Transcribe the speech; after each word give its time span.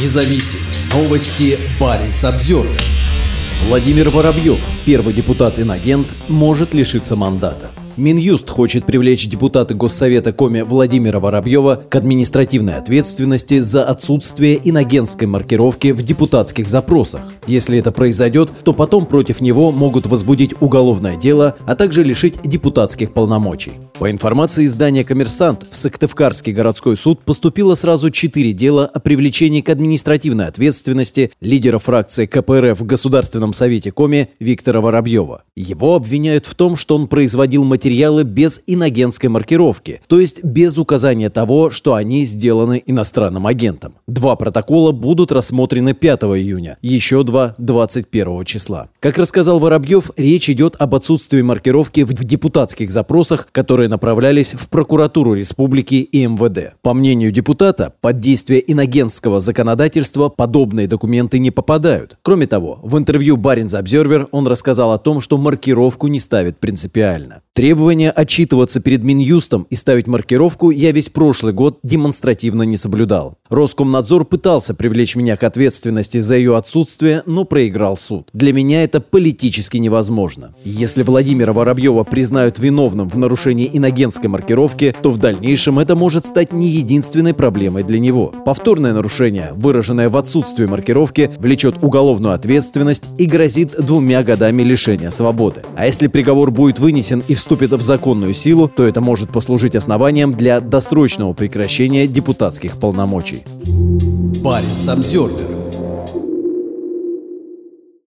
независим. 0.00 0.60
Новости 0.92 1.58
Баренц 1.80 2.24
Обзервер. 2.24 2.80
Владимир 3.68 4.10
Воробьев, 4.10 4.60
первый 4.84 5.14
депутат-инагент, 5.14 6.14
может 6.28 6.74
лишиться 6.74 7.16
мандата. 7.16 7.70
Минюст 7.96 8.50
хочет 8.50 8.84
привлечь 8.84 9.26
депутата 9.26 9.72
Госсовета 9.72 10.32
Коми 10.32 10.60
Владимира 10.60 11.18
Воробьева 11.18 11.82
к 11.88 11.94
административной 11.94 12.74
ответственности 12.74 13.60
за 13.60 13.84
отсутствие 13.84 14.60
иногенской 14.62 15.26
маркировки 15.26 15.92
в 15.92 16.02
депутатских 16.02 16.68
запросах. 16.68 17.22
Если 17.46 17.78
это 17.78 17.92
произойдет, 17.92 18.50
то 18.64 18.74
потом 18.74 19.06
против 19.06 19.40
него 19.40 19.72
могут 19.72 20.06
возбудить 20.06 20.54
уголовное 20.60 21.16
дело, 21.16 21.56
а 21.66 21.74
также 21.74 22.02
лишить 22.02 22.42
депутатских 22.44 23.14
полномочий. 23.14 23.72
По 23.98 24.10
информации 24.10 24.66
издания 24.66 25.04
«Коммерсант», 25.04 25.64
в 25.70 25.74
Сыктывкарский 25.74 26.52
городской 26.52 26.98
суд 26.98 27.20
поступило 27.20 27.74
сразу 27.74 28.10
четыре 28.10 28.52
дела 28.52 28.84
о 28.84 29.00
привлечении 29.00 29.62
к 29.62 29.70
административной 29.70 30.48
ответственности 30.48 31.32
лидера 31.40 31.78
фракции 31.78 32.26
КПРФ 32.26 32.78
в 32.78 32.84
Государственном 32.84 33.54
совете 33.54 33.92
Коми 33.92 34.28
Виктора 34.38 34.82
Воробьева. 34.82 35.44
Его 35.56 35.94
обвиняют 35.94 36.44
в 36.44 36.54
том, 36.54 36.76
что 36.76 36.94
он 36.94 37.08
производил 37.08 37.64
материалы 37.64 38.24
без 38.24 38.60
иногенской 38.66 39.30
маркировки, 39.30 40.02
то 40.08 40.20
есть 40.20 40.44
без 40.44 40.76
указания 40.76 41.30
того, 41.30 41.70
что 41.70 41.94
они 41.94 42.24
сделаны 42.24 42.82
иностранным 42.84 43.46
агентом. 43.46 43.94
Два 44.06 44.36
протокола 44.36 44.92
будут 44.92 45.32
рассмотрены 45.32 45.94
5 45.94 46.20
июня, 46.24 46.76
еще 46.82 47.22
два 47.22 47.54
21 47.56 48.44
числа. 48.44 48.90
Как 49.00 49.16
рассказал 49.16 49.58
Воробьев, 49.58 50.10
речь 50.18 50.50
идет 50.50 50.76
об 50.78 50.94
отсутствии 50.94 51.40
маркировки 51.40 52.02
в 52.02 52.12
депутатских 52.12 52.90
запросах, 52.90 53.48
которые 53.52 53.85
которые 53.86 53.88
направлялись 53.88 54.54
в 54.54 54.68
прокуратуру 54.68 55.34
республики 55.34 55.94
и 55.94 56.26
МВД. 56.26 56.74
По 56.82 56.94
мнению 56.94 57.32
депутата, 57.32 57.92
под 58.00 58.18
действие 58.18 58.60
иногенского 58.72 59.40
законодательства 59.40 60.28
подобные 60.28 60.86
документы 60.86 61.38
не 61.38 61.50
попадают. 61.50 62.18
Кроме 62.22 62.46
того, 62.46 62.78
в 62.82 62.96
интервью 62.98 63.36
Баринс 63.36 63.74
Обзервер 63.74 64.28
он 64.32 64.46
рассказал 64.46 64.92
о 64.92 64.98
том, 64.98 65.20
что 65.20 65.38
маркировку 65.38 66.08
не 66.08 66.20
ставит 66.20 66.58
принципиально. 66.58 67.42
Требование 67.56 68.10
отчитываться 68.10 68.80
перед 68.80 69.02
Минюстом 69.02 69.66
и 69.70 69.76
ставить 69.76 70.06
маркировку 70.06 70.68
я 70.68 70.92
весь 70.92 71.08
прошлый 71.08 71.54
год 71.54 71.78
демонстративно 71.82 72.64
не 72.64 72.76
соблюдал. 72.76 73.38
Роскомнадзор 73.48 74.26
пытался 74.26 74.74
привлечь 74.74 75.16
меня 75.16 75.38
к 75.38 75.42
ответственности 75.42 76.18
за 76.18 76.36
ее 76.36 76.54
отсутствие, 76.58 77.22
но 77.24 77.46
проиграл 77.46 77.96
суд. 77.96 78.28
Для 78.34 78.52
меня 78.52 78.84
это 78.84 79.00
политически 79.00 79.78
невозможно. 79.78 80.54
Если 80.64 81.02
Владимира 81.02 81.54
Воробьева 81.54 82.04
признают 82.04 82.58
виновным 82.58 83.08
в 83.08 83.16
нарушении 83.16 83.70
иногенской 83.72 84.28
маркировки, 84.28 84.94
то 85.00 85.08
в 85.08 85.16
дальнейшем 85.16 85.78
это 85.78 85.96
может 85.96 86.26
стать 86.26 86.52
не 86.52 86.68
единственной 86.68 87.32
проблемой 87.32 87.84
для 87.84 87.98
него. 87.98 88.34
Повторное 88.44 88.92
нарушение, 88.92 89.52
выраженное 89.54 90.10
в 90.10 90.18
отсутствии 90.18 90.66
маркировки, 90.66 91.30
влечет 91.38 91.76
уголовную 91.80 92.34
ответственность 92.34 93.04
и 93.16 93.24
грозит 93.24 93.76
двумя 93.78 94.22
годами 94.22 94.62
лишения 94.62 95.10
свободы. 95.10 95.62
А 95.74 95.86
если 95.86 96.08
приговор 96.08 96.50
будет 96.50 96.80
вынесен 96.80 97.24
и 97.26 97.34
в 97.34 97.45
вступит 97.46 97.72
в 97.72 97.80
законную 97.80 98.34
силу, 98.34 98.68
то 98.68 98.82
это 98.82 99.00
может 99.00 99.30
послужить 99.30 99.76
основанием 99.76 100.34
для 100.34 100.58
досрочного 100.58 101.32
прекращения 101.32 102.08
депутатских 102.08 102.76
полномочий. 102.76 103.44
Парень 104.42 104.68
Самсервер 104.68 105.55